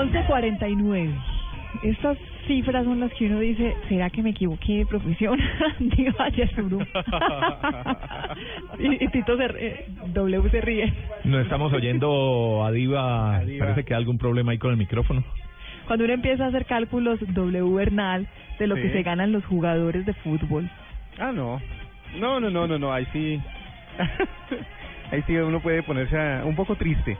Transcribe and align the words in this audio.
11.49. 0.00 1.10
Estas 1.82 2.18
cifras 2.46 2.84
son 2.84 3.00
las 3.00 3.12
que 3.14 3.26
uno 3.26 3.40
dice, 3.40 3.74
¿será 3.88 4.10
que 4.10 4.22
me 4.22 4.30
equivoqué 4.30 4.78
de 4.78 4.86
profesión? 4.86 5.38
Digo, 5.78 6.14
ayer 6.18 6.50
y, 8.78 9.04
y 9.04 9.08
Tito 9.08 9.36
se 9.36 9.48
ríe, 9.48 9.84
W 10.12 10.50
se 10.50 10.60
ríe. 10.60 10.92
No 11.24 11.40
estamos 11.40 11.72
oyendo 11.72 12.64
a 12.64 12.70
Diva. 12.72 13.40
Parece 13.58 13.84
que 13.84 13.94
hay 13.94 13.98
algún 13.98 14.18
problema 14.18 14.52
ahí 14.52 14.58
con 14.58 14.70
el 14.72 14.76
micrófono. 14.76 15.22
Cuando 15.86 16.04
uno 16.04 16.14
empieza 16.14 16.44
a 16.44 16.48
hacer 16.48 16.66
cálculos 16.66 17.18
W 17.20 17.74
Bernal 17.74 18.28
de 18.58 18.66
lo 18.66 18.74
que 18.76 18.90
se 18.92 19.02
ganan 19.02 19.32
los 19.32 19.44
jugadores 19.46 20.04
de 20.06 20.12
fútbol. 20.14 20.68
Ah, 21.18 21.32
no. 21.32 21.60
No, 22.18 22.40
no, 22.40 22.50
no, 22.50 22.66
no, 22.66 22.78
no, 22.78 22.92
ahí 22.92 23.06
sí. 23.12 23.40
ahí 25.12 25.22
sí 25.26 25.36
uno 25.36 25.60
puede 25.60 25.82
ponerse 25.82 26.16
a- 26.18 26.42
un 26.44 26.54
poco 26.56 26.76
triste 26.76 27.16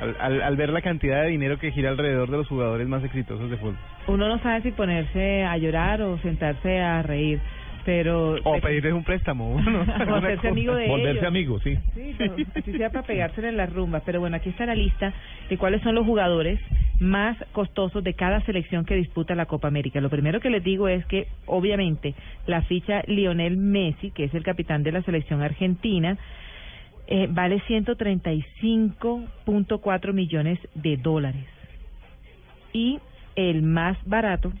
Al, 0.00 0.16
al, 0.20 0.42
al 0.42 0.56
ver 0.56 0.70
la 0.70 0.82
cantidad 0.82 1.22
de 1.22 1.28
dinero 1.30 1.58
que 1.58 1.72
gira 1.72 1.90
alrededor 1.90 2.30
de 2.30 2.36
los 2.38 2.48
jugadores 2.48 2.86
más 2.88 3.02
exitosos 3.04 3.50
de 3.50 3.56
fútbol. 3.56 3.76
Uno 4.06 4.28
no 4.28 4.38
sabe 4.40 4.62
si 4.62 4.70
ponerse 4.72 5.44
a 5.44 5.56
llorar 5.56 6.02
o 6.02 6.18
sentarse 6.18 6.80
a 6.80 7.02
reír, 7.02 7.40
pero... 7.84 8.36
O 8.44 8.60
pedirles 8.60 8.92
un 8.92 9.04
préstamo. 9.04 9.60
¿no? 9.60 9.80
O 10.12 10.16
hacerse 10.16 10.48
amigo 10.48 10.74
de 10.74 10.88
Volverse 10.88 11.12
ellos. 11.18 11.24
amigo, 11.28 11.60
sí. 11.60 11.76
Sí, 11.94 12.16
así 12.56 12.72
sea 12.72 12.90
para 12.90 13.06
pegárselo 13.06 13.48
en 13.48 13.56
las 13.56 13.72
rumbas. 13.72 14.02
Pero 14.06 14.20
bueno, 14.20 14.36
aquí 14.36 14.50
está 14.50 14.66
la 14.66 14.74
lista 14.74 15.12
de 15.48 15.58
cuáles 15.58 15.82
son 15.82 15.94
los 15.94 16.06
jugadores 16.06 16.60
más 17.00 17.36
costosos 17.52 18.04
de 18.04 18.14
cada 18.14 18.40
selección 18.42 18.84
que 18.84 18.94
disputa 18.94 19.34
la 19.34 19.46
Copa 19.46 19.68
América. 19.68 20.00
Lo 20.00 20.10
primero 20.10 20.40
que 20.40 20.50
les 20.50 20.62
digo 20.62 20.88
es 20.88 21.04
que, 21.06 21.26
obviamente, 21.46 22.14
la 22.46 22.62
ficha 22.62 23.02
Lionel 23.06 23.56
Messi, 23.56 24.10
que 24.12 24.24
es 24.24 24.34
el 24.34 24.44
capitán 24.44 24.82
de 24.82 24.92
la 24.92 25.02
selección 25.02 25.42
argentina, 25.42 26.16
eh, 27.06 27.28
vale 27.30 27.60
135.4 27.68 30.12
millones 30.12 30.58
de 30.74 30.96
dólares. 30.96 31.44
Y 32.72 32.98
el 33.36 33.62
más 33.62 33.96
barato, 34.06 34.52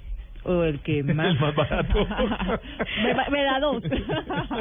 o 0.44 0.62
el 0.64 0.80
que 0.80 1.02
más... 1.04 1.34
El 1.34 1.40
más 1.40 1.54
barato. 1.54 2.06
me, 3.02 3.14
me 3.30 3.42
da 3.44 3.60
dos. 3.60 3.82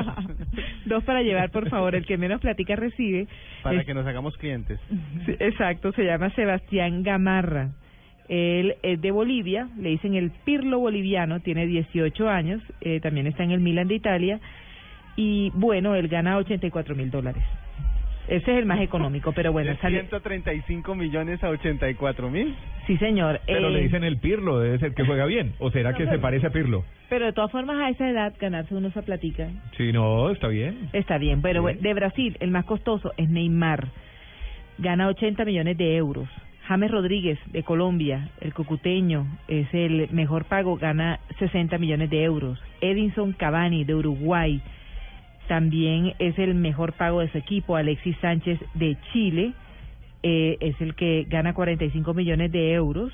dos 0.86 1.04
para 1.04 1.22
llevar, 1.22 1.52
por 1.52 1.70
favor. 1.70 1.96
El 1.96 2.06
que 2.06 2.18
menos 2.18 2.40
platica 2.42 2.76
recibe. 2.76 3.28
Para 3.62 3.80
Es- 3.82 3.86
que 3.86 3.94
nos 3.94 4.06
hagamos 4.08 4.36
clientes. 4.38 4.80
Sí, 5.26 5.36
exacto, 5.40 5.92
se 5.94 6.04
llama 6.06 6.30
Sebastián 6.32 7.04
Gamarra. 7.04 7.70
Él 8.30 8.76
es 8.84 9.02
de 9.02 9.12
Bolivia, 9.12 9.68
le 9.78 9.90
dicen 9.90 10.16
el 10.16 10.32
Pirlo 10.32 10.80
boliviano, 10.80 11.42
tiene 11.42 11.68
18 11.68 12.30
años, 12.30 12.62
eh, 12.80 13.02
también 13.02 13.28
está 13.28 13.44
en 13.44 13.52
el 13.52 13.60
Milan 13.60 13.90
de 13.90 13.96
Italia 13.96 14.40
y 15.18 15.52
bueno, 15.56 15.94
él 15.94 16.08
gana 16.08 16.38
84 16.38 16.96
mil 16.96 17.12
dólares. 17.12 17.44
Ese 18.28 18.52
es 18.54 18.58
el 18.60 18.66
más 18.66 18.80
económico, 18.80 19.34
pero 19.34 19.52
bueno, 19.52 19.72
De 19.72 19.78
sale... 19.78 20.00
135 20.00 20.96
millones 20.96 21.44
a 21.44 21.50
84 21.50 22.30
mil. 22.30 22.56
Sí, 22.88 22.98
señor. 22.98 23.42
Pero 23.46 23.68
eh, 23.68 23.72
le 23.72 23.82
dicen 23.82 24.04
el 24.04 24.18
Pirlo, 24.18 24.60
debe 24.60 24.80
ser 24.80 24.94
que 24.94 25.06
juega 25.06 25.26
bien. 25.26 25.54
¿O 25.60 25.72
será 25.72 25.94
que 25.94 26.08
se 26.08 26.20
parece 26.20 26.48
a 26.48 26.50
Pirlo? 26.52 26.86
Pero 27.10 27.26
de 27.26 27.34
todas 27.34 27.52
formas, 27.52 27.78
a 27.80 27.90
esa 27.90 28.10
edad, 28.10 28.34
ganarse 28.40 28.74
uno 28.76 28.88
esa 28.88 29.02
platica 29.02 29.50
Sí, 29.78 29.92
no, 29.92 30.30
está 30.30 30.48
bien. 30.48 30.90
está 30.94 31.18
bien. 31.18 31.42
Pero 31.42 31.62
bueno, 31.62 31.80
de 31.82 31.94
Brasil, 31.94 32.38
el 32.40 32.50
más 32.52 32.66
costoso 32.66 33.12
es 33.18 33.30
Neymar. 33.30 33.88
Gana 34.78 35.08
80 35.08 35.46
millones 35.46 35.78
de 35.78 35.96
euros. 35.96 36.28
James 36.68 36.90
Rodríguez, 36.90 37.38
de 37.52 37.62
Colombia, 37.64 38.30
el 38.40 38.54
cucuteño, 38.54 39.28
es 39.50 39.68
el 39.74 40.08
mejor 40.12 40.46
pago, 40.46 40.78
gana 40.78 41.20
60 41.40 41.78
millones 41.78 42.10
de 42.10 42.24
euros. 42.24 42.58
Edinson 42.80 43.34
Cavani, 43.34 43.84
de 43.84 43.96
Uruguay, 43.96 44.62
también 45.48 46.14
es 46.20 46.38
el 46.40 46.56
mejor 46.56 46.94
pago 46.94 47.22
de 47.22 47.32
su 47.32 47.38
equipo. 47.38 47.76
Alexis 47.76 48.18
Sánchez, 48.22 48.60
de 48.74 48.98
Chile, 49.12 49.54
eh, 50.24 50.58
es 50.60 50.80
el 50.82 50.96
que 50.96 51.26
gana 51.30 51.54
45 51.54 52.14
millones 52.14 52.52
de 52.52 52.74
euros 52.74 53.12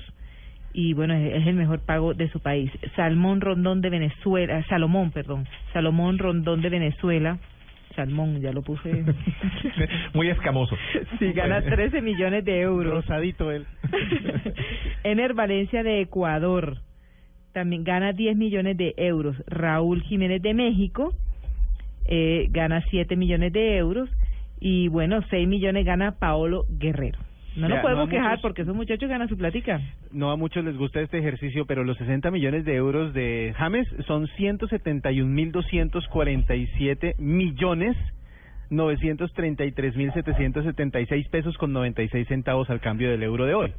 y 0.72 0.94
bueno, 0.94 1.14
es 1.14 1.34
es 1.34 1.46
el 1.46 1.54
mejor 1.54 1.80
pago 1.80 2.14
de 2.14 2.30
su 2.30 2.40
país. 2.40 2.70
Salmón 2.94 3.40
Rondón 3.40 3.80
de 3.80 3.90
Venezuela, 3.90 4.64
Salomón, 4.68 5.10
perdón, 5.10 5.46
Salomón 5.72 6.18
Rondón 6.18 6.60
de 6.60 6.68
Venezuela, 6.68 7.38
Salmón, 7.96 8.40
ya 8.40 8.52
lo 8.52 8.62
puse. 8.62 9.04
Muy 10.14 10.28
escamoso. 10.28 10.76
Sí, 11.18 11.32
gana 11.32 11.62
13 11.62 12.00
millones 12.02 12.44
de 12.44 12.60
euros. 12.60 12.92
Rosadito 12.92 13.50
él. 13.50 13.66
Ener 15.04 15.34
Valencia 15.34 15.82
de 15.82 16.00
Ecuador 16.00 16.78
también 17.52 17.82
gana 17.82 18.12
10 18.12 18.36
millones 18.36 18.76
de 18.76 18.94
euros. 18.96 19.36
Raúl 19.48 20.02
Jiménez 20.02 20.40
de 20.40 20.54
México 20.54 21.12
eh, 22.10 22.46
gana 22.50 22.82
7 22.90 23.16
millones 23.16 23.52
de 23.52 23.76
euros. 23.78 24.08
Y 24.60 24.88
bueno, 24.88 25.20
6 25.30 25.48
millones 25.48 25.84
gana 25.86 26.12
Paolo 26.18 26.66
Guerrero. 26.68 27.18
No 27.56 27.68
nos 27.68 27.80
podemos 27.80 28.04
no 28.06 28.10
quejar 28.10 28.30
muchos- 28.32 28.42
porque 28.42 28.62
esos 28.62 28.76
muchachos 28.76 29.08
ganan 29.08 29.28
su 29.28 29.36
platica. 29.36 29.80
No 30.12 30.30
a 30.30 30.36
muchos 30.36 30.64
les 30.64 30.76
gusta 30.76 31.00
este 31.00 31.18
ejercicio, 31.18 31.64
pero 31.66 31.82
los 31.82 31.96
60 31.96 32.30
millones 32.30 32.64
de 32.64 32.76
euros 32.76 33.12
de 33.14 33.52
James 33.56 33.88
son 34.06 34.28
171.247 34.38 37.14
millones 37.18 37.96
933.776 38.70 41.28
pesos 41.28 41.56
con 41.58 41.72
96 41.72 42.28
centavos 42.28 42.70
al 42.70 42.78
cambio 42.80 43.10
del 43.10 43.24
euro 43.24 43.46
de 43.46 43.54
hoy. 43.54 43.72